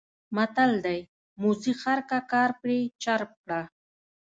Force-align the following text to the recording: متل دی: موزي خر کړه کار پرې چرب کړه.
متل 0.35 0.71
دی: 0.85 0.99
موزي 1.41 1.73
خر 1.81 1.99
کړه 2.09 2.21
کار 2.31 2.49
پرې 2.61 2.79
چرب 3.03 3.29
کړه. 3.43 3.61